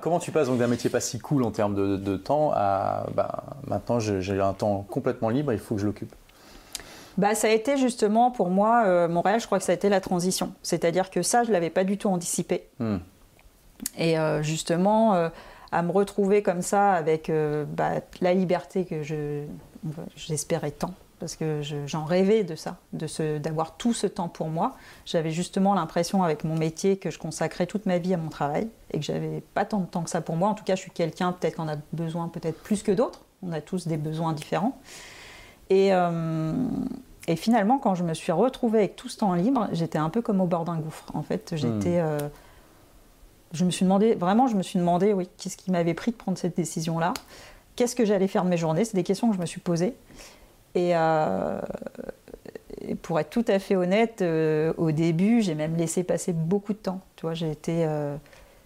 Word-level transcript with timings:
Comment 0.00 0.18
tu 0.18 0.30
passes 0.30 0.48
donc 0.48 0.58
d'un 0.58 0.68
métier 0.68 0.88
pas 0.88 1.00
si 1.00 1.18
cool 1.18 1.42
en 1.42 1.50
termes 1.50 1.74
de, 1.74 2.16
temps 2.16 2.50
à 2.54 3.06
bah, 3.14 3.44
maintenant 3.66 4.00
j'ai 4.00 4.40
un 4.40 4.54
temps 4.54 4.86
complètement 4.88 5.28
libre, 5.28 5.52
il 5.52 5.58
faut 5.58 5.74
que 5.74 5.82
je 5.82 5.86
l'occupe? 5.86 6.14
Bah, 7.18 7.34
ça 7.34 7.48
a 7.48 7.50
été 7.50 7.76
justement 7.76 8.30
pour 8.30 8.48
moi, 8.48 8.84
euh, 8.86 9.06
Montréal, 9.06 9.40
je 9.40 9.46
crois 9.46 9.58
que 9.58 9.64
ça 9.64 9.72
a 9.72 9.74
été 9.74 9.88
la 9.88 10.00
transition. 10.00 10.54
C'est-à-dire 10.62 11.10
que 11.10 11.22
ça, 11.22 11.42
je 11.42 11.48
ne 11.48 11.52
l'avais 11.52 11.70
pas 11.70 11.84
du 11.84 11.98
tout 11.98 12.08
anticipé. 12.08 12.68
Hmm. 12.78 12.98
Et 13.98 14.18
euh, 14.18 14.42
justement, 14.42 15.14
euh, 15.14 15.28
à 15.72 15.82
me 15.82 15.92
retrouver 15.92 16.42
comme 16.42 16.62
ça 16.62 16.92
avec 16.92 17.30
bah, 17.68 17.92
la 18.20 18.34
liberté 18.34 18.84
que 18.84 19.02
j'espérais 20.16 20.70
tant, 20.70 20.94
parce 21.22 21.36
que 21.36 21.60
j'en 21.86 22.04
rêvais 22.04 22.42
de 22.42 22.56
ça, 22.56 22.78
d'avoir 22.92 23.76
tout 23.76 23.94
ce 23.94 24.08
temps 24.08 24.26
pour 24.26 24.48
moi. 24.48 24.74
J'avais 25.06 25.30
justement 25.30 25.72
l'impression 25.72 26.24
avec 26.24 26.42
mon 26.42 26.56
métier 26.56 26.96
que 26.96 27.12
je 27.12 27.18
consacrais 27.20 27.66
toute 27.66 27.86
ma 27.86 27.98
vie 27.98 28.12
à 28.12 28.16
mon 28.16 28.28
travail 28.28 28.66
et 28.90 28.98
que 28.98 29.04
j'avais 29.04 29.40
pas 29.54 29.64
tant 29.64 29.78
de 29.78 29.86
temps 29.86 30.02
que 30.02 30.10
ça 30.10 30.20
pour 30.20 30.34
moi. 30.34 30.48
En 30.48 30.54
tout 30.54 30.64
cas, 30.64 30.74
je 30.74 30.80
suis 30.80 30.90
quelqu'un 30.90 31.30
peut-être 31.30 31.54
qu'on 31.54 31.68
a 31.68 31.76
besoin 31.92 32.26
peut-être 32.26 32.60
plus 32.60 32.82
que 32.82 32.90
d'autres. 32.90 33.20
On 33.44 33.52
a 33.52 33.60
tous 33.60 33.86
des 33.86 33.98
besoins 33.98 34.32
différents. 34.32 34.76
Et, 35.70 35.94
euh, 35.94 36.54
et, 37.28 37.36
finalement, 37.36 37.78
quand 37.78 37.94
je 37.94 38.02
me 38.02 38.14
suis 38.14 38.32
retrouvée 38.32 38.80
avec 38.80 38.96
tout 38.96 39.08
ce 39.08 39.18
temps 39.18 39.32
libre, 39.34 39.68
j'étais 39.70 39.98
un 39.98 40.10
peu 40.10 40.22
comme 40.22 40.40
au 40.40 40.46
bord 40.46 40.64
d'un 40.64 40.78
gouffre. 40.78 41.06
En 41.14 41.22
fait, 41.22 41.52
j'étais, 41.54 42.02
hmm. 42.02 42.04
euh, 42.04 42.18
je 43.52 43.64
me 43.64 43.70
suis 43.70 43.84
demandé, 43.84 44.16
vraiment, 44.16 44.48
je 44.48 44.56
me 44.56 44.62
suis 44.64 44.80
demandé, 44.80 45.12
oui, 45.12 45.28
qu'est-ce 45.38 45.56
qui 45.56 45.70
m'avait 45.70 45.94
pris 45.94 46.10
de 46.10 46.16
prendre 46.16 46.36
cette 46.36 46.56
décision-là? 46.56 47.14
Qu'est-ce 47.76 47.94
que 47.94 48.04
j'allais 48.04 48.26
faire 48.26 48.42
de 48.42 48.48
mes 48.48 48.56
journées? 48.56 48.84
C'est 48.84 48.96
des 48.96 49.04
questions 49.04 49.28
que 49.30 49.36
je 49.36 49.40
me 49.40 49.46
suis 49.46 49.60
posées. 49.60 49.94
Euh, 50.76 51.60
et, 52.80 52.94
pour 52.94 53.20
être 53.20 53.30
tout 53.30 53.44
à 53.48 53.58
fait 53.58 53.76
honnête, 53.76 54.22
euh, 54.22 54.72
au 54.76 54.90
début, 54.90 55.42
j'ai 55.42 55.54
même 55.54 55.76
laissé 55.76 56.02
passer 56.02 56.32
beaucoup 56.32 56.72
de 56.72 56.78
temps. 56.78 57.00
Tu 57.16 57.26
vois, 57.26 57.34
été, 57.34 57.84
euh, 57.86 58.16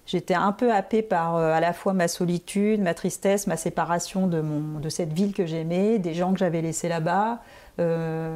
j'étais 0.06 0.34
un 0.34 0.52
peu 0.52 0.72
happée 0.72 1.02
par 1.02 1.36
à 1.36 1.60
la 1.60 1.72
fois 1.72 1.92
ma 1.92 2.08
solitude, 2.08 2.80
ma 2.80 2.94
tristesse, 2.94 3.46
ma 3.46 3.56
séparation 3.56 4.26
de, 4.26 4.40
mon, 4.40 4.80
de 4.80 4.88
cette 4.88 5.12
ville 5.12 5.32
que 5.32 5.46
j'aimais, 5.46 5.98
des 5.98 6.14
gens 6.14 6.32
que 6.32 6.38
j'avais 6.38 6.62
laissés 6.62 6.88
là-bas, 6.88 7.40
de, 7.78 8.30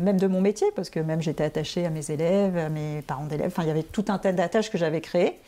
même 0.00 0.18
de 0.18 0.26
mon 0.26 0.40
métier, 0.40 0.66
parce 0.74 0.90
que 0.90 0.98
même 0.98 1.22
j'étais 1.22 1.44
attachée 1.44 1.86
à 1.86 1.90
mes 1.90 2.10
élèves, 2.10 2.56
à 2.56 2.68
mes 2.68 3.02
parents 3.02 3.26
d'élèves. 3.26 3.48
Enfin, 3.48 3.62
il 3.62 3.68
y 3.68 3.70
avait 3.70 3.84
tout 3.84 4.06
un 4.08 4.18
tas 4.18 4.32
d'attaches 4.32 4.70
que 4.70 4.78
j'avais 4.78 5.00
créées. 5.00 5.38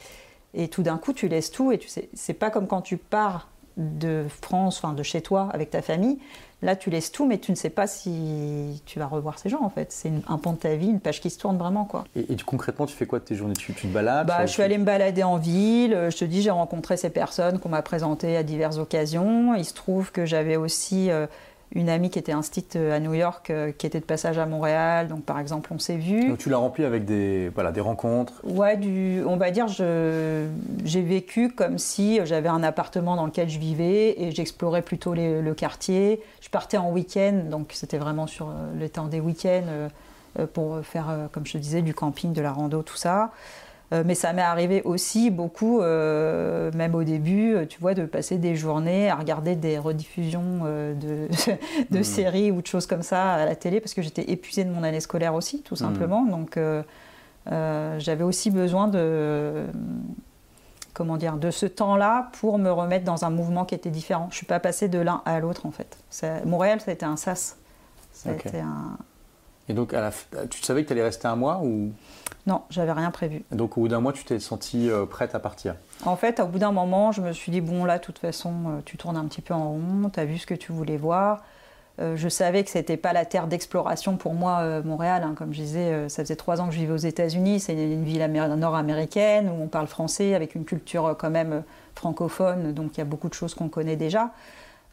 Et 0.55 0.69
tout 0.69 0.83
d'un 0.83 0.99
coup, 0.99 1.13
tu 1.13 1.29
laisses 1.29 1.51
tout 1.51 1.73
et 1.73 1.79
tu 1.79 1.89
sais, 1.89 2.09
c'est 2.15 2.35
pas 2.35 2.51
comme 2.51 2.67
quand 2.67 2.83
tu 2.83 2.97
pars 2.97 3.49
de 3.77 4.27
France, 4.43 4.79
enfin 4.79 4.93
de 4.93 5.03
chez 5.03 5.21
toi 5.21 5.49
avec 5.53 5.71
ta 5.71 5.83
famille. 5.83 6.19
Là, 6.63 6.77
tu 6.77 6.91
laisses 6.91 7.11
tout, 7.11 7.27
mais 7.27 7.39
tu 7.39 7.51
ne 7.53 7.57
sais 7.57 7.71
pas 7.71 7.87
si 7.87 8.83
tu 8.85 8.99
vas 8.99 9.07
revoir 9.07 9.39
ces 9.39 9.49
gens, 9.49 9.63
en 9.63 9.71
fait. 9.71 9.93
C'est 9.93 10.13
un 10.29 10.37
pan 10.37 10.53
de 10.53 10.59
ta 10.59 10.75
vie, 10.75 10.89
une 10.89 11.01
page 11.01 11.23
qui 11.23 11.31
se 11.31 11.39
tourne 11.39 11.57
vraiment, 11.57 11.87
quoi. 11.87 12.05
Et, 12.15 12.37
concrètement, 12.45 12.85
tu 12.85 12.95
fais 12.95 13.07
quoi 13.07 13.19
de 13.19 13.25
tes 13.25 13.35
journées? 13.35 13.55
Tu, 13.55 13.73
te 13.73 13.87
balades? 13.87 14.27
Bah, 14.27 14.45
Je 14.45 14.53
suis 14.53 14.63
allée 14.63 14.77
me 14.77 14.85
balader 14.85 15.23
en 15.23 15.39
ville. 15.39 16.09
Je 16.11 16.17
te 16.17 16.25
dis, 16.27 16.43
j'ai 16.43 16.51
rencontré 16.51 16.99
ces 16.99 17.09
personnes 17.09 17.61
qu'on 17.61 17.71
m'a 17.71 17.81
présentées 17.81 18.37
à 18.37 18.43
diverses 18.43 18.77
occasions. 18.77 19.55
Il 19.55 19.65
se 19.65 19.73
trouve 19.73 20.13
que 20.13 20.27
j'avais 20.27 20.57
aussi 20.57 21.11
euh, 21.11 21.27
une 21.73 21.89
amie 21.89 22.11
qui 22.11 22.19
était 22.19 22.33
instite 22.33 22.77
euh, 22.77 22.97
à 22.97 22.99
New 22.99 23.15
York, 23.15 23.51
euh, 23.51 23.73
qui 23.73 23.87
était 23.87 24.01
de 24.01 24.05
passage 24.05 24.39
à 24.39 24.47
Montréal. 24.47 25.09
Donc, 25.09 25.25
par 25.25 25.39
exemple, 25.39 25.71
on 25.73 25.79
s'est 25.79 25.97
vu. 25.97 26.29
Donc, 26.29 26.39
tu 26.39 26.51
l'as 26.51 26.57
rempli 26.57 26.85
avec 26.85 27.05
des, 27.05 27.49
voilà, 27.55 27.71
des 27.71 27.81
rencontres 27.81 28.35
Ouais, 28.45 28.77
du, 28.77 29.23
on 29.27 29.37
va 29.37 29.51
dire, 29.51 29.67
j'ai 29.69 31.03
vécu 31.03 31.51
comme 31.51 31.79
si 31.79 32.21
j'avais 32.25 32.49
un 32.49 32.63
appartement 32.63 33.17
dans 33.17 33.27
lequel 33.27 33.49
je 33.49 33.59
vivais 33.59 34.21
et 34.21 34.33
j'explorais 34.33 34.83
plutôt 34.83 35.15
le 35.15 35.53
quartier. 35.55 36.21
Je 36.41 36.49
partais 36.49 36.77
en 36.77 36.91
week-end, 36.91 37.45
donc 37.51 37.71
c'était 37.73 37.99
vraiment 37.99 38.27
sur 38.27 38.49
euh, 38.49 38.53
le 38.79 38.89
temps 38.89 39.07
des 39.07 39.21
week-ends 39.21 39.89
pour 40.55 40.79
faire, 40.85 41.29
comme 41.33 41.45
je 41.45 41.55
te 41.55 41.59
disais, 41.59 41.83
du 41.83 41.93
camping, 41.93 42.33
de 42.33 42.41
la 42.41 42.53
rando, 42.53 42.83
tout 42.83 42.97
ça. 42.97 43.33
Euh, 43.93 44.05
mais 44.07 44.15
ça 44.15 44.33
m'est 44.33 44.43
arrivé 44.43 44.83
aussi 44.83 45.31
beaucoup, 45.31 45.81
euh, 45.81 46.71
même 46.75 46.95
au 46.95 47.03
début, 47.03 47.55
euh, 47.55 47.67
tu 47.67 47.81
vois, 47.81 47.95
de 47.95 48.05
passer 48.05 48.39
des 48.39 48.55
journées 48.55 49.11
à 49.11 49.17
regarder 49.17 49.57
des 49.57 49.79
rediffusions 49.79 50.65
de, 50.65 51.29
de 51.91 51.99
hmm. 51.99 52.05
séries 52.05 52.51
ou 52.53 52.63
de 52.63 52.67
choses 52.67 52.87
comme 52.87 53.03
ça 53.03 53.33
à 53.33 53.45
la 53.45 53.57
télé 53.57 53.81
parce 53.81 53.95
que 53.95 54.03
j'étais 54.03 54.31
épuisée 54.31 54.65
de 54.65 54.71
mon 54.71 54.85
année 54.85 55.01
scolaire 55.01 55.35
aussi, 55.35 55.63
tout 55.63 55.75
hmm. 55.75 55.79
simplement. 55.79 56.25
Donc 56.25 56.59
j'avais 57.47 58.23
aussi 58.23 58.51
besoin 58.51 58.87
de 58.87 59.65
comment 60.95 61.17
dire, 61.17 61.37
de 61.37 61.51
ce 61.51 61.67
temps-là 61.67 62.31
pour 62.41 62.59
me 62.59 62.71
remettre 62.71 63.05
dans 63.05 63.25
un 63.25 63.31
mouvement 63.31 63.65
qui 63.65 63.75
était 63.75 63.91
différent. 63.91 64.27
Je 64.31 64.35
ne 64.35 64.37
suis 64.37 64.47
pas 64.47 64.61
passée 64.61 64.89
de 64.89 64.99
l'un 64.99 65.23
à 65.25 65.41
l'autre 65.41 65.67
en 65.67 65.73
fait. 65.73 65.99
Montréal, 66.45 66.81
ça 66.81 66.93
a 66.93 66.95
été 66.95 67.07
un 67.07 67.17
sas. 67.17 67.57
Ça 68.13 68.31
a 68.31 68.33
été 68.35 68.61
un, 68.61 68.99
et 69.71 69.73
donc, 69.73 69.95
à 69.95 70.01
la, 70.01 70.47
tu 70.49 70.61
savais 70.63 70.83
que 70.83 70.89
tu 70.89 70.95
allais 70.95 71.05
rester 71.05 71.29
un 71.29 71.37
mois 71.37 71.61
ou? 71.63 71.93
Non, 72.51 72.63
j'avais 72.69 72.91
rien 72.91 73.13
prévu. 73.13 73.45
donc, 73.53 73.79
au 73.79 73.83
bout 73.83 73.89
d'un 73.89 74.01
mois, 74.01 74.13
tu 74.13 74.25
t'es 74.25 74.41
sentie 74.41 74.91
euh, 74.91 75.07
prête 75.07 75.37
à 75.37 75.39
partir 75.39 75.77
En 76.05 76.17
fait, 76.17 76.41
au 76.41 76.47
bout 76.47 76.59
d'un 76.59 76.73
moment, 76.73 77.13
je 77.13 77.21
me 77.21 77.33
suis 77.33 77.53
dit 77.53 77.61
bon, 77.61 77.85
là, 77.85 77.99
de 77.99 78.03
toute 78.03 78.19
façon, 78.19 78.51
euh, 78.51 78.81
tu 78.85 78.97
tournes 78.97 79.17
un 79.17 79.25
petit 79.27 79.41
peu 79.41 79.55
en 79.55 79.69
rond, 79.69 80.11
tu 80.13 80.19
as 80.19 80.25
vu 80.25 80.37
ce 80.37 80.47
que 80.47 80.55
tu 80.55 80.73
voulais 80.73 80.97
voir. 80.97 81.45
Euh, 82.01 82.17
je 82.17 82.29
savais 82.29 82.65
que 82.65 82.71
c'était 82.71 82.97
pas 82.97 83.13
la 83.13 83.25
terre 83.25 83.47
d'exploration 83.47 84.17
pour 84.17 84.35
moi, 84.35 84.83
Montréal. 84.83 85.23
Hein. 85.25 85.35
comme 85.37 85.55
je 85.55 85.61
disais, 85.61 86.09
ça 86.09 86.25
faisait 86.25 86.35
trois 86.35 86.61
ans 86.61 86.67
que 86.67 86.75
je 86.75 86.81
vivais 86.81 86.93
aux 86.93 86.97
États-Unis. 86.97 87.61
C'est 87.61 87.75
une 87.75 88.03
ville 88.03 88.27
nord-américaine 88.27 89.49
où 89.49 89.63
on 89.63 89.69
parle 89.69 89.87
français 89.87 90.35
avec 90.35 90.57
une 90.57 90.65
culture 90.65 91.17
quand 91.17 91.31
même 91.31 91.63
francophone, 91.95 92.73
donc 92.73 92.97
il 92.97 92.99
y 92.99 93.01
a 93.03 93.05
beaucoup 93.05 93.29
de 93.29 93.35
choses 93.35 93.55
qu'on 93.55 93.69
connaît 93.69 93.97
déjà. 93.97 94.31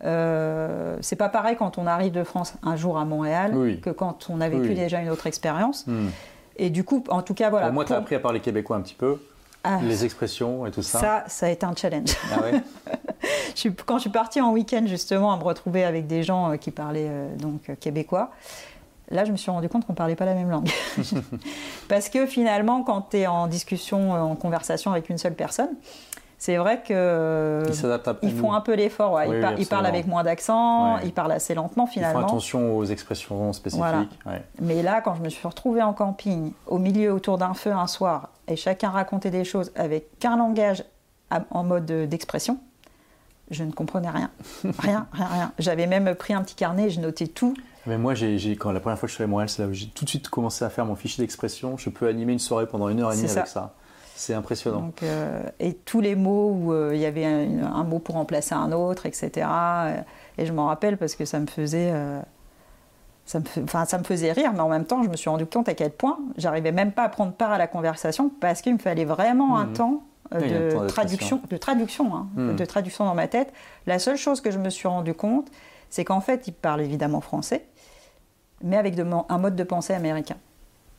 Euh, 0.03 0.97
c'est 1.01 1.15
pas 1.15 1.29
pareil 1.29 1.55
quand 1.57 1.77
on 1.79 1.87
arrive 1.87 2.11
de 2.11 2.23
France 2.23 2.53
un 2.61 2.75
jour 2.75 2.99
à 2.99 3.05
Montréal 3.05 3.79
que 3.81 3.89
quand 3.89 4.27
on 4.29 4.41
a 4.41 4.49
vécu 4.49 4.73
déjà 4.73 5.01
une 5.01 5.09
autre 5.09 5.25
expérience. 5.27 5.87
Hmm. 5.87 6.09
Et 6.57 6.69
du 6.69 6.83
coup, 6.83 7.03
en 7.09 7.21
tout 7.21 7.33
cas, 7.33 7.49
voilà. 7.49 7.69
Au 7.69 7.71
moins, 7.71 7.85
tu 7.85 7.93
as 7.93 7.97
appris 7.97 8.15
à 8.15 8.19
parler 8.19 8.39
québécois 8.39 8.77
un 8.77 8.81
petit 8.81 8.95
peu, 8.95 9.17
ah. 9.63 9.79
les 9.83 10.05
expressions 10.05 10.65
et 10.65 10.71
tout 10.71 10.81
ça. 10.81 10.99
Ça, 10.99 11.23
ça 11.27 11.45
a 11.45 11.49
été 11.49 11.65
un 11.65 11.75
challenge. 11.75 12.15
Ah 12.31 12.41
quand 13.85 13.97
je 13.97 14.01
suis 14.01 14.09
partie 14.09 14.41
en 14.41 14.51
week-end, 14.51 14.83
justement, 14.87 15.31
à 15.31 15.37
me 15.37 15.43
retrouver 15.43 15.83
avec 15.83 16.07
des 16.07 16.23
gens 16.23 16.51
euh, 16.51 16.55
qui 16.57 16.71
parlaient 16.71 17.09
euh, 17.09 17.35
donc 17.35 17.71
québécois, 17.79 18.31
là, 19.09 19.25
je 19.25 19.31
me 19.31 19.37
suis 19.37 19.51
rendu 19.51 19.69
compte 19.69 19.85
qu'on 19.85 19.93
ne 19.93 19.97
parlait 19.97 20.15
pas 20.15 20.25
la 20.25 20.33
même 20.33 20.49
langue. 20.49 20.69
Parce 21.87 22.09
que 22.09 22.25
finalement, 22.25 22.83
quand 22.83 23.09
tu 23.11 23.17
es 23.17 23.27
en 23.27 23.47
discussion, 23.47 24.13
en 24.13 24.35
conversation 24.35 24.91
avec 24.91 25.09
une 25.09 25.17
seule 25.17 25.35
personne, 25.35 25.69
c'est 26.39 26.57
vrai 26.57 26.83
qu'ils 26.83 28.35
font 28.35 28.53
un 28.53 28.61
peu 28.61 28.75
l'effort. 28.75 29.19
ils, 29.57 29.67
parlent 29.67 29.85
avec 29.85 30.07
moins 30.07 30.23
d'accent, 30.23 30.99
ils 30.99 31.13
parlent 31.13 31.31
assez 31.31 31.55
lentement 31.55 31.87
finalement. 31.87 32.19
Ils 32.19 32.23
font 32.23 32.27
attention 32.27 32.77
aux 32.77 32.85
expressions 32.85 33.53
spécifiques. 33.53 34.19
Mais 34.61 34.83
là, 34.83 35.01
quand 35.01 35.15
je 35.15 35.21
me 35.21 35.29
suis 35.29 35.47
retrouvée 35.47 35.81
en 35.81 35.93
camping, 35.93 36.51
au 36.67 36.77
milieu 36.77 37.11
autour 37.11 37.37
d'un 37.37 37.53
feu 37.53 37.71
un 37.71 37.87
soir, 37.87 38.29
et 38.47 38.55
chacun 38.55 38.89
racontait 38.89 39.31
des 39.31 39.43
choses 39.43 39.71
avec 39.75 40.19
qu'un 40.19 40.37
langage 40.37 40.83
en 41.51 41.63
mode 41.63 41.85
d'expression, 41.85 42.59
je 43.49 43.63
ne 43.63 43.71
comprenais 43.71 44.09
rien. 44.09 44.29
rien, 44.79 45.07
rien, 45.13 45.27
rien. 45.27 45.51
J'avais 45.57 45.87
même 45.87 46.13
pris 46.15 46.33
un 46.33 46.43
petit 46.43 46.55
carnet, 46.55 46.89
je 46.89 46.99
notais 46.99 47.27
tout. 47.27 47.55
Mais 47.85 47.97
moi, 47.97 48.13
j'ai, 48.13 48.37
quand 48.57 48.71
la 48.71 48.81
première 48.81 48.99
fois 48.99 49.07
que 49.07 49.11
je 49.11 49.15
suis 49.15 49.23
allé 49.23 49.29
à 49.29 49.31
Montréal, 49.31 49.49
c'est 49.49 49.61
là 49.61 49.69
où 49.69 49.73
j'ai 49.73 49.87
tout 49.87 50.03
de 50.03 50.09
suite 50.09 50.27
commencé 50.29 50.65
à 50.65 50.69
faire 50.69 50.85
mon 50.85 50.95
fichier 50.95 51.23
d'expression. 51.23 51.77
Je 51.77 51.89
peux 51.89 52.07
animer 52.07 52.33
une 52.33 52.39
soirée 52.39 52.67
pendant 52.67 52.89
une 52.89 52.99
heure 52.99 53.13
et 53.13 53.15
demie 53.15 53.29
avec 53.29 53.47
ça. 53.47 53.73
C'est 54.17 54.33
impressionnant. 54.33 54.91
Euh, 55.03 55.43
et 55.59 55.75
tous 55.75 56.01
les 56.01 56.15
mots 56.15 56.49
où 56.49 56.73
euh, 56.73 56.89
il 56.95 56.99
y 56.99 57.05
avait 57.05 57.23
un, 57.23 57.83
mot 57.83 57.99
pour 57.99 58.15
remplacer 58.15 58.55
un 58.55 58.71
autre, 58.71 59.05
etc. 59.05 59.47
Euh, 59.47 60.01
et 60.39 60.47
je 60.47 60.53
m'en 60.53 60.65
rappelle 60.65 60.97
parce 60.97 61.15
que 61.15 61.23
ça 61.23 61.39
me 61.39 61.45
faisait. 61.45 61.93
ça 63.25 63.39
me, 63.39 63.45
enfin, 63.63 63.85
ça 63.85 63.99
me 63.99 64.03
faisait 64.03 64.31
rire, 64.31 64.53
mais 64.53 64.61
en 64.61 64.69
même 64.69 64.85
temps, 64.85 65.03
je 65.03 65.09
me 65.09 65.15
suis 65.15 65.29
rendu 65.29 65.45
compte 65.45 65.69
à 65.69 65.75
quel 65.75 65.91
point 65.91 66.17
j'arrivais 66.35 66.71
même 66.71 66.93
pas 66.93 67.03
à 67.03 67.09
prendre 67.09 67.31
part 67.31 67.51
à 67.51 67.59
la 67.59 67.67
conversation 67.67 68.31
parce 68.41 68.61
qu'il 68.61 68.73
me 68.73 68.79
fallait 68.79 69.05
vraiment 69.05 69.55
un 69.55 69.67
mhm. 69.67 69.73
temps 69.73 70.03
de, 70.31 70.87
traduction, 70.87 71.39
de 71.47 71.57
traduction, 71.57 72.15
hein, 72.15 72.27
mhm. 72.35 72.55
de 72.55 72.65
traduction 72.65 73.05
dans 73.05 73.15
ma 73.15 73.27
tête. 73.27 73.53
La 73.85 73.99
seule 73.99 74.17
chose 74.17 74.41
que 74.41 74.49
je 74.49 74.57
me 74.57 74.71
suis 74.71 74.87
rendu 74.87 75.13
compte, 75.13 75.47
c'est 75.91 76.03
qu'en 76.03 76.21
fait, 76.21 76.47
il 76.47 76.53
parle 76.53 76.81
évidemment 76.81 77.21
français, 77.21 77.67
mais 78.63 78.77
avec 78.77 78.97
un 78.97 79.37
mode 79.37 79.55
de 79.55 79.63
pensée 79.63 79.93
américain. 79.93 80.37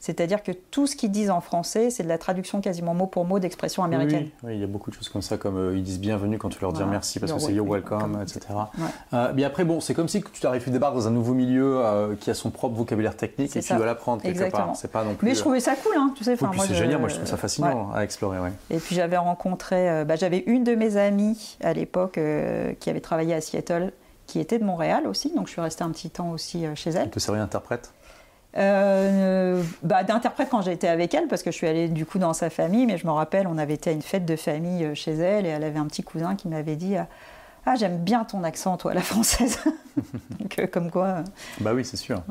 C'est-à-dire 0.00 0.42
que 0.44 0.53
tout 0.53 0.86
ce 0.86 0.94
qu'ils 0.94 1.10
disent 1.10 1.31
en 1.31 1.41
français, 1.41 1.91
c'est 1.91 2.04
de 2.04 2.09
la 2.09 2.19
traduction 2.19 2.60
quasiment 2.60 2.94
mot 2.94 3.06
pour 3.06 3.25
mot 3.25 3.41
d'expression 3.41 3.82
américaine. 3.82 4.28
Oui, 4.44 4.54
il 4.54 4.60
y 4.60 4.64
a 4.64 4.69
beaucoup 4.69 4.91
de 4.91 4.97
choses 4.97 5.09
comme 5.09 5.22
ça, 5.22 5.38
comme 5.38 5.56
euh, 5.56 5.76
ils 5.76 5.82
disent 5.82 5.98
bienvenue 5.98 6.38
quand 6.38 6.50
tu 6.50 6.61
leur 6.61 6.72
dis 6.72 6.82
merci 6.88 7.19
parce 7.19 7.32
que 7.32 7.38
c'est 7.40 7.52
you're 7.52 7.69
welcome, 7.69 8.19
etc. 8.22 8.40
Euh, 9.12 9.32
mais 9.34 9.43
après, 9.44 9.64
bon, 9.64 9.81
c'est 9.81 9.94
comme 9.94 10.08
si 10.08 10.22
tu 10.22 10.46
arrives, 10.46 10.62
tu 10.62 10.70
débarques 10.70 10.94
dans 10.94 11.08
un 11.08 11.11
nouveau 11.11 11.34
milieu 11.34 11.78
euh, 11.78 12.14
qui 12.14 12.31
a 12.31 12.34
son 12.34 12.50
propre 12.50 12.76
vocabulaire 12.76 13.17
technique 13.17 13.56
et 13.56 13.61
tu 13.61 13.75
dois 13.75 13.87
l'apprendre 13.87 14.22
quelque 14.22 14.50
part. 14.50 14.76
C'est 14.76 14.93
pas 14.93 15.05
non 15.05 15.14
plus. 15.14 15.26
Mais 15.26 15.34
je 15.34 15.40
trouvais 15.40 15.61
ça 15.61 15.75
cool, 15.75 15.96
hein, 15.96 16.12
tu 16.17 16.22
sais. 16.22 16.37
c'est 16.37 16.75
génial, 16.75 17.00
moi 17.00 17.08
je 17.08 17.17
trouve 17.17 17.26
ça 17.26 17.37
fascinant 17.37 17.93
à 17.93 18.05
explorer. 18.05 18.38
Et 18.70 18.78
puis 18.78 18.94
j'avais 18.94 19.17
rencontré, 19.17 20.05
bah, 20.05 20.14
j'avais 20.17 20.44
une 20.46 20.62
de 20.62 20.75
mes 20.75 20.96
amies 20.96 21.56
à 21.62 21.72
l'époque 21.72 22.20
qui 22.78 22.90
avait 22.90 23.00
travaillé 23.00 23.34
à 23.34 23.40
Seattle, 23.40 23.93
qui 24.26 24.38
était 24.38 24.58
de 24.58 24.64
Montréal 24.64 25.06
aussi, 25.06 25.32
donc 25.34 25.46
je 25.46 25.52
suis 25.52 25.61
restée 25.61 25.82
un 25.82 25.90
petit 25.90 26.11
temps 26.11 26.31
aussi 26.31 26.67
chez 26.75 26.90
elle. 26.90 27.05
Elle 27.05 27.11
te 27.11 27.19
servir 27.19 27.43
d'interprète? 27.43 27.93
Euh, 28.58 29.62
bah, 29.82 30.02
d'interprète 30.02 30.49
quand 30.50 30.62
été 30.62 30.88
avec 30.88 31.14
elle, 31.14 31.28
parce 31.28 31.43
que 31.43 31.50
je 31.50 31.56
suis 31.56 31.66
allée 31.66 31.88
du 31.88 32.05
coup 32.05 32.19
dans 32.19 32.32
sa 32.32 32.50
famille, 32.50 32.87
mais 32.87 32.99
je 32.99 33.06
me 33.06 33.12
rappelle, 33.12 33.46
on 33.46 33.56
avait 33.56 33.75
été 33.75 33.90
à 33.90 33.93
une 33.93 34.02
fête 34.02 34.25
de 34.25 34.37
famille 34.37 34.84
euh, 34.84 34.94
chez 34.94 35.12
elle 35.12 35.46
et 35.46 35.50
elle 35.50 35.64
avait 35.64 35.78
un 35.78 35.87
petit 35.87 36.02
cousin 36.02 36.34
qui 36.34 36.49
m'avait 36.49 36.76
dit 36.76 36.96
Ah, 37.66 37.75
j'aime 37.76 37.99
bien 37.99 38.25
ton 38.25 38.43
accent, 38.44 38.76
toi, 38.76 38.94
la 38.94 39.00
française. 39.00 39.58
donc, 40.40 40.58
euh, 40.58 40.66
comme 40.66 40.90
quoi. 40.90 41.22
Bah 41.60 41.72
oui, 41.75 41.84
c'est 41.84 41.96
sûr. 41.96 42.22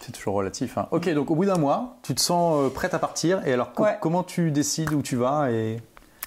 C'est 0.00 0.12
toujours 0.12 0.34
relatif. 0.34 0.78
Hein. 0.78 0.88
Ok, 0.92 1.08
donc 1.12 1.30
au 1.30 1.34
bout 1.34 1.44
d'un 1.44 1.58
mois, 1.58 1.96
tu 2.02 2.14
te 2.14 2.20
sens 2.20 2.72
prête 2.72 2.94
à 2.94 2.98
partir. 2.98 3.46
Et 3.46 3.52
alors, 3.52 3.72
comment 4.00 4.22
tu 4.22 4.50
décides 4.50 4.92
où 4.92 5.02
tu 5.02 5.16
vas 5.16 5.50
et... 5.50 5.78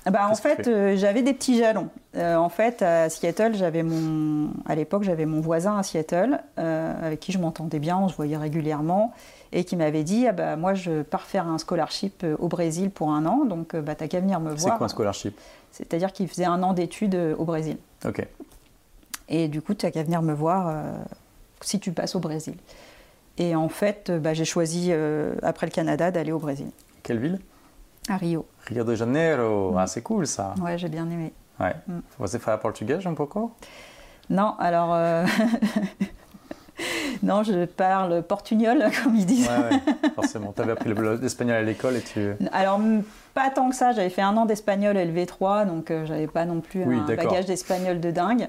bah, 0.10 0.28
En 0.30 0.36
fait, 0.36 0.68
euh, 0.68 0.96
j'avais 0.96 1.22
des 1.22 1.34
petits 1.34 1.58
jalons. 1.58 1.90
Euh, 2.16 2.36
en 2.36 2.50
fait, 2.50 2.82
à 2.82 3.10
Seattle, 3.10 3.54
j'avais 3.54 3.84
mon, 3.84 4.52
à 4.66 4.76
l'époque, 4.76 5.04
j'avais 5.04 5.26
mon 5.26 5.42
voisin 5.42 5.78
à 5.78 5.84
Seattle, 5.84 6.40
euh, 6.58 7.08
avec 7.08 7.20
qui 7.20 7.32
je 7.32 7.38
m'entendais 7.38 7.80
bien, 7.80 7.98
on 7.98 8.08
se 8.08 8.16
voyait 8.16 8.38
régulièrement, 8.38 9.14
et 9.52 9.64
qui 9.64 9.76
m'avait 9.76 10.04
dit 10.04 10.28
ah 10.28 10.32
bah, 10.32 10.56
Moi, 10.56 10.74
je 10.74 11.04
pars 11.04 11.22
faire 11.22 11.48
un 11.48 11.58
scholarship 11.58 12.26
au 12.40 12.48
Brésil 12.48 12.90
pour 12.90 13.12
un 13.12 13.26
an, 13.26 13.46
donc 13.46 13.76
bah, 13.76 13.94
t'as 13.96 14.08
qu'à 14.08 14.20
venir 14.20 14.40
me 14.40 14.54
voir. 14.54 14.74
C'est 14.74 14.78
quoi 14.78 14.86
un 14.86 14.90
scholarship? 14.90 15.40
C'est-à-dire 15.72 16.12
qu'il 16.12 16.28
faisait 16.28 16.46
un 16.46 16.64
an 16.64 16.74
d'études 16.74 17.18
au 17.38 17.46
Brésil. 17.46 17.78
Ok. 18.06 18.26
Et 19.30 19.48
du 19.48 19.62
coup, 19.62 19.74
t'as 19.74 19.92
qu'à 19.92 20.04
venir 20.04 20.22
me 20.22 20.34
voir 20.34 20.76
si 21.62 21.80
tu 21.80 21.92
passes 21.92 22.16
au 22.16 22.20
Brésil. 22.20 22.56
Et 23.38 23.56
en 23.56 23.70
fait, 23.70 24.12
bah, 24.12 24.34
j'ai 24.34 24.46
choisi, 24.46 24.92
après 25.44 25.68
le 25.68 25.72
Canada, 25.72 26.12
d'aller 26.12 26.32
au 26.32 26.40
Brésil. 26.40 26.68
Quelle 27.04 27.20
ville? 27.20 27.40
À 28.10 28.18
Rio. 28.18 28.46
Rio 28.68 28.84
de 28.84 28.96
Janeiro, 28.96 29.72
mm. 29.72 29.78
ah, 29.78 29.88
c'est 29.88 30.02
cool 30.02 30.28
ça. 30.28 30.54
Ouais, 30.62 30.78
j'ai 30.78 30.90
bien 30.90 31.10
aimé. 31.10 31.34
Ouais. 31.60 31.76
Mm. 31.88 32.00
Você 32.20 32.40
fala 32.40 32.58
portugais 32.58 33.06
un 33.06 33.14
peu 33.14 33.26
Non, 34.30 34.56
alors. 34.60 34.94
Euh, 34.94 35.26
non, 37.24 37.44
je 37.44 37.66
parle 37.66 38.24
portugnol, 38.24 38.86
comme 39.04 39.16
ils 39.16 39.26
disent. 39.26 39.50
Ouais, 39.50 39.76
ouais 39.76 40.10
forcément. 40.16 40.54
Tu 40.56 40.62
avais 40.62 40.72
appris 40.72 40.94
l'espagnol 41.22 41.56
à 41.56 41.62
l'école 41.62 41.96
et 41.98 42.02
tu. 42.02 42.34
Alors, 42.52 42.80
pas 43.34 43.50
tant 43.50 43.70
que 43.70 43.76
ça. 43.76 43.92
J'avais 43.92 44.10
fait 44.10 44.22
un 44.22 44.36
an 44.38 44.46
d'espagnol 44.46 44.96
LV3, 44.98 45.68
donc 45.68 45.92
euh, 45.92 46.06
j'avais 46.06 46.28
pas 46.28 46.46
non 46.46 46.62
plus 46.62 46.84
un 46.84 47.06
bagage 47.06 47.46
d'espagnol 47.46 48.00
de 48.00 48.12
dingue. 48.12 48.48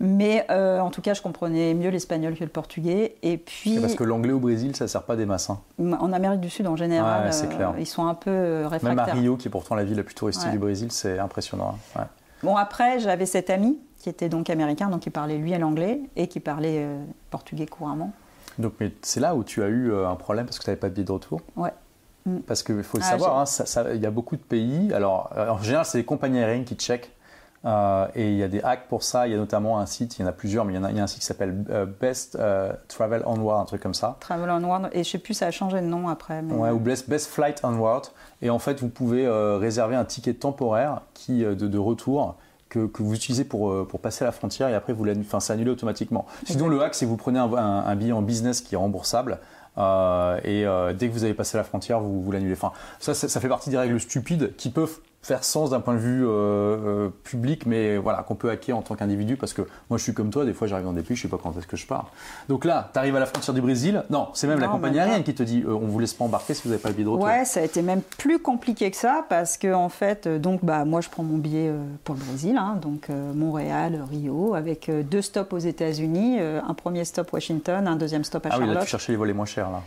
Mais 0.00 0.46
euh, 0.50 0.80
en 0.80 0.90
tout 0.90 1.02
cas, 1.02 1.14
je 1.14 1.22
comprenais 1.22 1.74
mieux 1.74 1.90
l'espagnol 1.90 2.34
que 2.34 2.44
le 2.44 2.50
portugais. 2.50 3.16
Et 3.22 3.36
puis, 3.36 3.78
parce 3.78 3.94
que 3.94 4.04
l'anglais 4.04 4.32
au 4.32 4.40
Brésil, 4.40 4.74
ça 4.74 4.84
ne 4.84 4.88
sert 4.88 5.02
pas 5.02 5.16
des 5.16 5.26
masses. 5.26 5.50
Hein. 5.50 5.60
En 5.78 6.12
Amérique 6.12 6.40
du 6.40 6.50
Sud, 6.50 6.66
en 6.66 6.76
général, 6.76 7.30
euh, 7.32 7.72
ils 7.78 7.86
sont 7.86 8.06
un 8.06 8.14
peu 8.14 8.62
réfractaires. 8.66 9.06
Même 9.06 9.16
à 9.16 9.20
Rio, 9.20 9.36
qui 9.36 9.48
est 9.48 9.50
pourtant 9.50 9.74
la 9.74 9.84
ville 9.84 9.96
la 9.96 10.02
plus 10.02 10.14
touristique 10.14 10.50
du 10.50 10.58
Brésil, 10.58 10.90
c'est 10.90 11.18
impressionnant. 11.18 11.78
Hein. 11.96 12.06
Bon, 12.42 12.56
après, 12.56 12.98
j'avais 12.98 13.26
cet 13.26 13.50
ami 13.50 13.78
qui 13.98 14.08
était 14.08 14.28
donc 14.28 14.50
américain, 14.50 14.88
donc 14.88 15.00
qui 15.00 15.10
parlait 15.10 15.38
lui 15.38 15.56
l'anglais 15.58 16.00
et 16.16 16.26
qui 16.26 16.40
parlait 16.40 16.78
euh, 16.80 17.04
portugais 17.30 17.66
couramment. 17.66 18.12
Donc, 18.58 18.74
c'est 19.02 19.20
là 19.20 19.34
où 19.34 19.44
tu 19.44 19.62
as 19.62 19.68
eu 19.68 19.94
un 19.94 20.16
problème 20.16 20.46
parce 20.46 20.58
que 20.58 20.64
tu 20.64 20.70
n'avais 20.70 20.80
pas 20.80 20.88
de 20.88 20.94
billet 20.94 21.06
de 21.06 21.12
retour? 21.12 21.40
Ouais. 21.54 21.72
Mm. 22.26 22.38
Parce 22.40 22.62
qu'il 22.62 22.82
faut 22.82 22.98
le 22.98 23.04
ah, 23.06 23.46
savoir, 23.46 23.94
il 23.94 24.00
y 24.00 24.06
a 24.06 24.10
beaucoup 24.10 24.36
de 24.36 24.42
pays. 24.42 24.92
Alors, 24.92 25.32
en 25.36 25.62
général, 25.62 25.86
c'est 25.86 25.98
les 25.98 26.04
compagnies 26.04 26.40
aériennes 26.40 26.64
qui 26.64 26.74
checkent 26.74 27.10
euh, 27.64 28.06
et 28.14 28.30
il 28.30 28.36
y 28.36 28.42
a 28.42 28.48
des 28.48 28.60
hacks 28.62 28.88
pour 28.88 29.02
ça. 29.02 29.26
Il 29.26 29.32
y 29.32 29.34
a 29.34 29.38
notamment 29.38 29.78
un 29.78 29.86
site, 29.86 30.18
il 30.18 30.22
y 30.22 30.24
en 30.24 30.28
a 30.28 30.32
plusieurs, 30.32 30.64
mais 30.64 30.72
il 30.72 30.76
y, 30.76 30.78
en 30.78 30.84
a, 30.84 30.90
il 30.90 30.96
y 30.96 31.00
a 31.00 31.02
un 31.02 31.06
site 31.06 31.20
qui 31.20 31.26
s'appelle 31.26 31.64
euh, 31.70 31.86
Best 31.86 32.36
euh, 32.36 32.72
Travel 32.88 33.22
Onward, 33.26 33.62
un 33.62 33.64
truc 33.64 33.82
comme 33.82 33.94
ça. 33.94 34.16
Travel 34.20 34.50
Onward, 34.50 34.88
et 34.92 35.04
je 35.04 35.10
sais 35.10 35.18
plus, 35.18 35.34
ça 35.34 35.46
a 35.46 35.50
changé 35.50 35.80
de 35.80 35.86
nom 35.86 36.08
après. 36.08 36.40
Ouais, 36.40 36.70
ou 36.70 36.78
Best, 36.78 37.08
Best 37.08 37.30
Flight 37.30 37.60
Onward. 37.64 38.06
Et 38.40 38.50
en 38.50 38.58
fait, 38.58 38.80
vous 38.80 38.88
pouvez 38.88 39.28
réserver 39.28 39.94
un 39.94 40.04
ticket 40.04 40.34
temporaire 40.34 41.02
qui, 41.14 41.44
de, 41.44 41.54
de 41.54 41.78
retour 41.78 42.36
que, 42.68 42.86
que, 42.86 43.02
vous 43.02 43.14
utilisez 43.14 43.44
pour, 43.44 43.86
pour 43.86 44.00
passer 44.00 44.24
la 44.24 44.32
frontière 44.32 44.68
et 44.68 44.74
après, 44.74 44.92
vous 44.92 45.06
enfin, 45.20 45.38
c'est 45.38 45.52
annulé 45.52 45.70
automatiquement. 45.70 46.26
Sinon, 46.44 46.68
le 46.68 46.82
hack, 46.82 46.94
c'est 46.94 47.04
que 47.04 47.10
vous 47.10 47.16
prenez 47.16 47.38
un, 47.38 47.52
un, 47.52 47.94
billet 47.94 48.12
en 48.12 48.22
business 48.22 48.60
qui 48.60 48.74
est 48.74 48.78
remboursable. 48.78 49.38
et 49.76 50.64
dès 50.98 51.08
que 51.08 51.12
vous 51.12 51.22
avez 51.22 51.34
passé 51.34 51.56
la 51.56 51.64
frontière, 51.64 52.00
vous, 52.00 52.20
vous 52.20 52.32
l'annulez. 52.32 52.54
Enfin, 52.54 52.72
ça, 52.98 53.14
ça, 53.14 53.28
ça, 53.28 53.40
fait 53.40 53.48
partie 53.48 53.70
des 53.70 53.78
règles 53.78 54.00
stupides 54.00 54.56
qui 54.56 54.70
peuvent 54.70 54.98
faire 55.22 55.44
sens 55.44 55.70
d'un 55.70 55.80
point 55.80 55.94
de 55.94 56.00
vue 56.00 56.26
euh, 56.26 56.30
euh, 56.30 57.08
public, 57.22 57.64
mais 57.64 57.96
voilà, 57.96 58.24
qu'on 58.24 58.34
peut 58.34 58.50
hacker 58.50 58.76
en 58.76 58.82
tant 58.82 58.96
qu'individu, 58.96 59.36
parce 59.36 59.52
que 59.52 59.62
moi 59.88 59.96
je 59.96 60.02
suis 60.02 60.14
comme 60.14 60.30
toi, 60.30 60.44
des 60.44 60.52
fois 60.52 60.66
j'arrive 60.66 60.84
dans 60.84 60.92
des 60.92 61.02
pays, 61.02 61.16
je 61.16 61.22
sais 61.22 61.28
pas 61.28 61.38
quand 61.40 61.56
est-ce 61.56 61.66
que 61.66 61.76
je 61.76 61.86
pars. 61.86 62.10
Donc 62.48 62.64
là, 62.64 62.90
tu 62.92 62.98
arrives 62.98 63.14
à 63.14 63.20
la 63.20 63.26
frontière 63.26 63.54
du 63.54 63.60
Brésil, 63.60 64.02
non, 64.10 64.28
c'est 64.34 64.48
même 64.48 64.58
la 64.58 64.68
compagnie 64.68 64.98
aérienne 64.98 65.22
qui 65.22 65.34
te 65.34 65.44
dit 65.44 65.62
euh, 65.62 65.74
on 65.74 65.86
vous 65.86 65.98
laisse 66.00 66.14
pas 66.14 66.24
embarquer 66.24 66.54
si 66.54 66.62
vous 66.64 66.70
n'avez 66.70 66.82
pas 66.82 66.88
le 66.88 66.94
billet 66.94 67.04
de 67.04 67.10
retour. 67.10 67.26
Ouais, 67.26 67.44
ça 67.44 67.60
a 67.60 67.62
été 67.62 67.82
même 67.82 68.02
plus 68.18 68.40
compliqué 68.40 68.90
que 68.90 68.96
ça, 68.96 69.24
parce 69.28 69.56
que 69.56 69.72
en 69.72 69.88
fait, 69.88 70.26
donc 70.26 70.64
bah, 70.64 70.84
moi 70.84 71.00
je 71.00 71.08
prends 71.08 71.22
mon 71.22 71.38
billet 71.38 71.72
pour 72.02 72.16
le 72.16 72.20
Brésil, 72.20 72.56
hein, 72.56 72.76
donc 72.82 73.08
Montréal, 73.08 74.04
Rio, 74.10 74.54
avec 74.54 74.90
deux 75.08 75.22
stops 75.22 75.52
aux 75.52 75.58
États-Unis, 75.58 76.40
un 76.40 76.74
premier 76.74 77.04
stop 77.04 77.32
Washington, 77.32 77.86
un 77.86 77.96
deuxième 77.96 78.24
stop 78.24 78.46
à 78.46 78.50
Charlotte. 78.50 78.66
Ah 78.66 78.70
oui, 78.70 78.74
là 78.74 78.84
tu 78.84 78.90
cherchais 78.90 79.12
les 79.12 79.18
volets 79.18 79.32
moins 79.32 79.46
chers 79.46 79.70
là. 79.70 79.82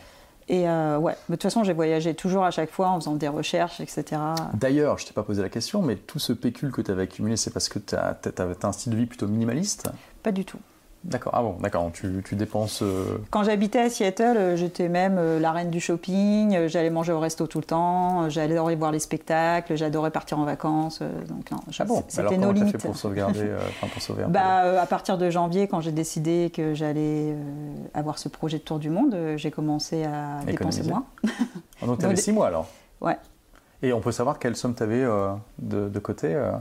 Et 0.47 0.69
euh, 0.69 0.97
ouais, 0.97 1.15
de 1.27 1.33
toute 1.33 1.44
façon, 1.44 1.63
j'ai 1.63 1.74
voyagé 1.74 2.13
toujours 2.13 2.44
à 2.44 2.51
chaque 2.51 2.69
fois 2.69 2.89
en 2.89 3.00
faisant 3.00 3.15
des 3.15 3.27
recherches, 3.27 3.80
etc. 3.80 4.21
D'ailleurs, 4.53 5.00
je 5.00 5.07
t'ai 5.07 5.13
pas 5.13 5.24
posé 5.24 5.42
la 5.42 5.50
question, 5.50 5.81
mais 5.81 5.95
tout 5.95 6.19
ce 6.19 6.33
pécule 6.33 6.71
que 6.71 6.81
tu 6.81 6.92
avais 6.92 7.03
accumulé, 7.03 7.36
c'est 7.36 7.51
parce 7.51 7.68
que 7.68 7.80
tu 7.80 7.95
as, 7.95 8.18
as, 8.38 8.68
un 8.68 8.71
style 8.71 8.92
de 8.92 8.97
vie 8.97 9.07
plutôt 9.07 9.27
minimaliste? 9.27 9.89
Pas 10.21 10.31
du 10.31 10.45
tout. 10.45 10.59
D'accord, 11.06 11.34
ah 11.36 11.44
bon, 11.44 11.56
d'accord, 11.60 11.92
tu, 11.94 12.24
tu, 12.25 12.36
dépenses. 12.36 12.81
Euh, 12.81 13.19
Quand 13.30 13.44
j'habitais 13.44 13.80
à 13.80 13.90
Seattle, 13.92 14.38
euh, 14.38 14.56
j'étais 14.56 14.90
même 14.90 15.18
euh, 15.19 15.40
la 15.40 15.52
reine 15.52 15.69
du 15.69 15.80
shopping, 15.80 16.68
j'allais 16.68 16.90
manger 16.90 17.13
au 17.13 17.19
resto 17.19 17.46
tout 17.46 17.60
le 17.60 17.63
temps, 17.63 18.28
j'adorais 18.28 18.75
voir 18.75 18.92
les 18.92 18.98
spectacles, 18.98 19.75
j'adorais 19.75 20.10
partir 20.10 20.40
en 20.40 20.46
vacances. 20.46 21.02
donc 21.28 21.52
non, 21.52 21.60
ah 21.78 21.86
bon, 21.86 22.04
c'était 22.07 22.40
nos 22.40 22.52
limites. 22.52 22.81
Fait 22.81 22.88
pour 22.88 22.98
sauvegarder, 22.98 23.56
pour 23.94 24.02
sauver 24.02 24.24
un 24.24 24.30
bah, 24.30 24.81
À 24.81 24.86
partir 24.88 25.19
de 25.19 25.30
janvier, 25.30 25.68
quand 25.68 25.80
j'ai 25.80 25.92
décidé 25.92 26.52
que 26.52 26.74
j'allais 26.74 27.36
avoir 27.94 28.18
ce 28.18 28.28
projet 28.28 28.58
de 28.58 28.63
tour 28.63 28.80
du 28.80 28.90
monde, 28.90 29.16
j'ai 29.36 29.51
commencé 29.51 30.06
à 30.06 30.44
dépenser 30.44 30.84
moins. 30.84 31.06
Ah, 31.84 31.86
donc 31.86 32.00
tu 32.00 32.06
avais 32.06 32.16
six 32.16 32.31
mois 32.31 32.48
alors? 32.48 32.68
Ouais. 33.00 33.18
Et 33.83 33.94
on 33.94 34.01
peut 34.01 34.12
savoir 34.12 34.39
quelle 34.39 34.56
somme 34.56 34.74
tu 34.74 34.83
avais 34.83 35.04
de, 35.60 35.89
de, 35.89 36.00
côté 36.00 36.33
euh, 36.33 36.51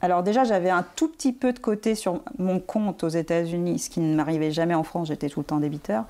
Alors 0.00 0.22
déjà, 0.22 0.44
j'avais 0.44 0.70
un 0.70 0.84
tout 0.96 1.08
petit 1.08 1.32
peu 1.32 1.52
de 1.52 1.58
côté 1.58 1.94
sur 1.94 2.20
mon 2.38 2.58
compte 2.58 3.04
aux 3.04 3.08
États-Unis, 3.08 3.78
ce 3.78 3.90
qui 3.90 4.00
ne 4.00 4.14
m'arrivait 4.14 4.50
jamais 4.50 4.74
en 4.74 4.82
France, 4.82 5.08
j'étais 5.08 5.28
tout 5.28 5.40
le 5.40 5.44
temps 5.44 5.58
débiteur. 5.58 6.04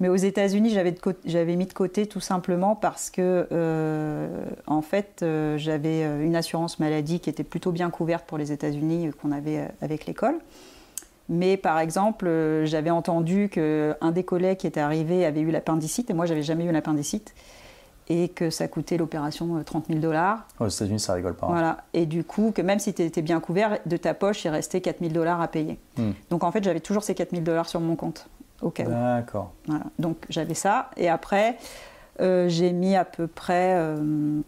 Mais 0.00 0.08
aux 0.08 0.16
États-Unis, 0.16 0.70
j'avais 0.70 1.56
mis 1.56 1.66
de 1.66 1.72
côté 1.72 2.06
tout 2.06 2.20
simplement 2.20 2.74
parce 2.74 3.10
que, 3.10 3.46
euh, 3.52 4.44
en 4.66 4.82
fait, 4.82 5.20
euh, 5.22 5.56
j'avais 5.58 6.02
une 6.24 6.36
assurance 6.36 6.78
maladie 6.78 7.20
qui 7.20 7.30
était 7.30 7.44
plutôt 7.44 7.72
bien 7.72 7.90
couverte 7.90 8.26
pour 8.26 8.38
les 8.38 8.52
États-Unis 8.52 9.10
qu'on 9.20 9.32
avait 9.32 9.68
avec 9.80 10.06
l'école. 10.06 10.38
Mais 11.28 11.56
par 11.56 11.80
exemple, 11.80 12.28
j'avais 12.64 12.90
entendu 12.90 13.48
qu'un 13.48 14.12
des 14.12 14.22
collègues 14.22 14.58
qui 14.58 14.68
était 14.68 14.80
arrivé 14.80 15.26
avait 15.26 15.40
eu 15.40 15.50
l'appendicite 15.50 16.08
et 16.10 16.14
moi, 16.14 16.24
j'avais 16.26 16.42
jamais 16.42 16.64
eu 16.64 16.72
l'appendicite 16.72 17.34
et 18.08 18.28
que 18.28 18.50
ça 18.50 18.68
coûtait 18.68 18.96
l'opération 18.96 19.62
30 19.64 19.84
euh, 19.84 19.94
000 19.94 20.00
dollars. 20.00 20.46
Aux 20.60 20.68
États-Unis, 20.68 21.00
ça 21.00 21.14
rigole 21.14 21.34
pas. 21.34 21.46
Hein. 21.46 21.50
Voilà. 21.52 21.78
Et 21.92 22.06
du 22.06 22.24
coup, 22.24 22.52
que 22.52 22.62
même 22.62 22.78
si 22.78 22.94
tu 22.94 23.02
étais 23.02 23.22
bien 23.22 23.40
couvert, 23.40 23.78
de 23.84 23.96
ta 23.96 24.14
poche, 24.14 24.44
il 24.44 24.48
restait 24.48 24.80
4 24.80 25.00
000 25.00 25.12
dollars 25.12 25.40
à 25.40 25.48
payer. 25.48 25.78
Hmm. 25.96 26.12
Donc 26.30 26.44
en 26.44 26.52
fait, 26.52 26.62
j'avais 26.62 26.80
toujours 26.80 27.02
ces 27.02 27.14
4 27.14 27.30
000 27.30 27.42
dollars 27.42 27.68
sur 27.68 27.80
mon 27.80 27.96
compte, 27.96 28.28
au 28.62 28.70
cas 28.70 28.84
où. 28.84 28.90
D'accord. 28.90 29.52
Voilà. 29.66 29.84
Donc 29.98 30.18
j'avais 30.28 30.54
ça. 30.54 30.90
Et 30.96 31.08
après, 31.08 31.56
euh, 32.20 32.48
j'ai 32.48 32.72
mis 32.72 32.94
à 32.94 33.04
peu 33.04 33.26
près. 33.26 33.74
Euh, 33.76 34.40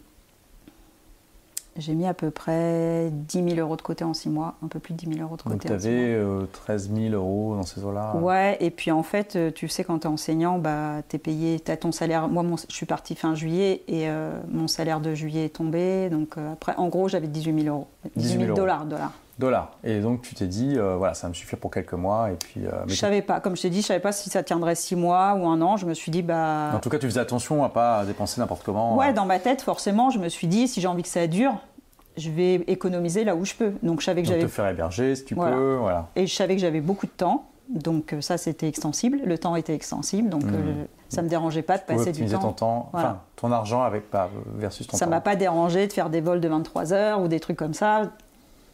j'ai 1.77 1.93
mis 1.93 2.05
à 2.07 2.13
peu 2.13 2.31
près 2.31 3.09
10 3.11 3.55
000 3.55 3.59
euros 3.59 3.75
de 3.75 3.81
côté 3.81 4.03
en 4.03 4.13
6 4.13 4.29
mois, 4.29 4.55
un 4.63 4.67
peu 4.67 4.79
plus 4.79 4.93
de 4.93 4.99
10 4.99 5.15
000 5.15 5.21
euros 5.21 5.37
de 5.37 5.41
côté. 5.41 5.55
Donc 5.55 5.79
tu 5.79 5.87
avais 5.87 6.19
13 6.51 6.91
000 6.93 7.13
euros 7.13 7.55
dans 7.55 7.63
ces 7.63 7.83
eaux-là 7.83 8.15
Ouais, 8.17 8.57
et 8.59 8.69
puis 8.71 8.91
en 8.91 9.03
fait, 9.03 9.35
euh, 9.35 9.51
tu 9.51 9.67
sais, 9.67 9.83
quand 9.83 9.99
tu 9.99 10.07
es 10.07 10.09
enseignant, 10.09 10.59
bah, 10.59 11.01
tu 11.07 11.15
es 11.15 11.19
payé, 11.19 11.59
tu 11.59 11.71
as 11.71 11.77
ton 11.77 11.91
salaire. 11.91 12.27
Moi, 12.27 12.43
je 12.67 12.75
suis 12.75 12.85
partie 12.85 13.15
fin 13.15 13.35
juillet 13.35 13.83
et 13.87 14.09
euh, 14.09 14.39
mon 14.47 14.67
salaire 14.67 14.99
de 14.99 15.13
juillet 15.13 15.45
est 15.45 15.55
tombé. 15.55 16.09
Donc 16.09 16.37
euh, 16.37 16.53
après, 16.53 16.75
en 16.77 16.87
gros, 16.87 17.07
j'avais 17.07 17.27
18 17.27 17.63
000 17.63 17.75
euros. 17.75 17.87
18 18.15 18.45
000 18.45 18.55
dollars. 18.55 18.85
dollars. 18.85 19.13
Dollars. 19.39 19.71
Et 19.83 20.01
donc 20.01 20.21
tu 20.21 20.35
t'es 20.35 20.47
dit, 20.47 20.77
voilà, 20.77 21.13
ça 21.13 21.27
va 21.27 21.29
me 21.29 21.33
suffire 21.33 21.57
pour 21.57 21.71
quelques 21.71 21.93
mois. 21.93 22.29
Et 22.31 22.35
puis, 22.35 22.61
je 22.87 22.95
savais 22.95 23.21
pas, 23.21 23.39
comme 23.39 23.55
je 23.55 23.63
t'ai 23.63 23.69
dit, 23.69 23.81
je 23.81 23.87
savais 23.87 23.99
pas 23.99 24.11
si 24.11 24.29
ça 24.29 24.43
tiendrait 24.43 24.75
6 24.75 24.95
mois 24.95 25.35
ou 25.35 25.47
un 25.47 25.61
an. 25.61 25.77
Je 25.77 25.85
me 25.85 25.93
suis 25.93 26.11
dit, 26.11 26.21
bah. 26.21 26.71
En 26.75 26.79
tout 26.79 26.89
cas, 26.89 26.99
tu 26.99 27.07
faisais 27.07 27.19
attention 27.19 27.63
à 27.63 27.69
pas 27.69 28.05
dépenser 28.05 28.41
n'importe 28.41 28.63
comment. 28.63 28.97
Ouais, 28.97 29.13
dans 29.13 29.25
ma 29.25 29.39
tête, 29.39 29.61
forcément, 29.61 30.09
je 30.09 30.19
me 30.19 30.29
suis 30.29 30.47
dit, 30.47 30.67
si 30.67 30.81
j'ai 30.81 30.87
envie 30.87 31.03
que 31.03 31.09
ça 31.09 31.25
dure, 31.27 31.55
je 32.19 32.29
vais 32.29 32.55
économiser 32.67 33.23
là 33.23 33.35
où 33.35 33.45
je 33.45 33.55
peux. 33.55 33.73
Donc 33.81 34.01
je 34.01 34.05
savais 34.05 34.21
que 34.21 34.27
j'avais. 34.27 34.41
te 34.41 34.47
faire 34.47 34.67
héberger 34.67 35.15
si 35.15 35.25
tu 35.25 35.35
peux, 35.35 35.75
voilà. 35.75 36.07
Et 36.15 36.27
je 36.27 36.35
savais 36.35 36.55
que 36.55 36.61
j'avais 36.61 36.81
beaucoup 36.81 37.07
de 37.07 37.11
temps, 37.11 37.47
donc 37.69 38.13
euh, 38.13 38.21
ça 38.21 38.37
c'était 38.37 38.67
extensible. 38.67 39.19
Le 39.23 39.37
temps 39.37 39.55
était 39.55 39.73
extensible, 39.73 40.29
donc 40.29 40.43
ça 40.43 40.49
mmh. 40.49 40.55
euh, 40.55 40.85
ça 41.09 41.21
me 41.21 41.29
dérangeait 41.29 41.63
pas 41.63 41.77
de 41.77 41.83
passer 41.83 42.11
du 42.11 42.25
temps. 42.25 42.39
ton 42.39 42.51
temps, 42.51 42.89
enfin 42.93 43.19
ton 43.35 43.51
argent 43.51 43.81
avec 43.81 44.11
pas 44.11 44.29
versus 44.55 44.85
ton 44.85 44.97
ça 44.97 45.05
temps. 45.05 45.09
Ça 45.09 45.09
m'a 45.09 45.21
pas 45.21 45.35
dérangé 45.35 45.87
de 45.87 45.93
faire 45.93 46.09
des 46.09 46.21
vols 46.21 46.41
de 46.41 46.47
23 46.47 46.93
heures 46.93 47.21
ou 47.21 47.27
des 47.27 47.39
trucs 47.39 47.57
comme 47.57 47.73
ça, 47.73 48.11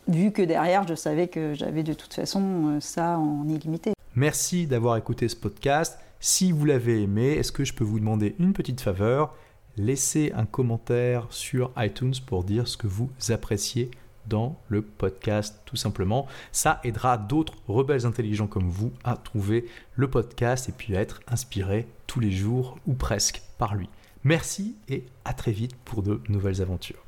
vu 0.08 0.32
que 0.32 0.42
derrière 0.42 0.88
je 0.88 0.96
savais 0.96 1.28
que 1.28 1.54
j'avais 1.54 1.84
de 1.84 1.94
toute 1.94 2.14
façon 2.14 2.76
euh, 2.76 2.80
ça 2.80 3.18
en 3.18 3.48
illimité. 3.48 3.94
Merci 4.16 4.68
d'avoir 4.68 4.98
écouté 4.98 5.28
ce 5.28 5.36
podcast. 5.36 6.00
Si 6.20 6.52
vous 6.52 6.66
l'avez 6.66 7.02
aimé, 7.02 7.34
est-ce 7.34 7.52
que 7.52 7.66
je 7.66 7.74
peux 7.74 7.84
vous 7.84 8.00
demander 8.00 8.36
une 8.40 8.54
petite 8.54 8.82
faveur? 8.82 9.36
Laissez 9.78 10.32
un 10.36 10.46
commentaire 10.46 11.28
sur 11.30 11.72
iTunes 11.78 12.14
pour 12.26 12.44
dire 12.44 12.68
ce 12.68 12.78
que 12.78 12.88
vous 12.88 13.10
appréciez 13.30 13.92
dans 14.28 14.58
le 14.70 14.82
podcast 14.82 15.62
tout 15.66 15.76
simplement. 15.76 16.28
Ça 16.52 16.80
aidera 16.84 17.18
d'autres 17.18 17.56
rebelles 17.68 18.06
intelligents 18.06 18.48
comme 18.48 18.70
vous 18.70 18.92
à 19.04 19.18
trouver 19.18 19.66
le 19.96 20.10
podcast 20.10 20.70
et 20.70 20.72
puis 20.72 20.96
à 20.96 21.02
être 21.02 21.22
inspirés 21.28 21.88
tous 22.08 22.20
les 22.20 22.32
jours 22.32 22.78
ou 22.88 22.94
presque 22.94 23.42
par 23.58 23.76
lui. 23.76 23.90
Merci 24.24 24.76
et 24.90 25.04
à 25.26 25.34
très 25.34 25.52
vite 25.52 25.76
pour 25.86 26.02
de 26.02 26.22
nouvelles 26.30 26.62
aventures. 26.62 27.04